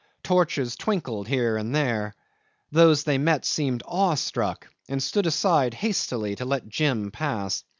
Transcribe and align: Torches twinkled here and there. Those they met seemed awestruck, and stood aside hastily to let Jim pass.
Torches 0.23 0.75
twinkled 0.75 1.27
here 1.27 1.57
and 1.57 1.75
there. 1.75 2.15
Those 2.71 3.03
they 3.03 3.19
met 3.19 3.45
seemed 3.45 3.83
awestruck, 3.85 4.67
and 4.89 4.97
stood 5.03 5.27
aside 5.27 5.75
hastily 5.75 6.35
to 6.37 6.43
let 6.45 6.67
Jim 6.67 7.11
pass. 7.11 7.63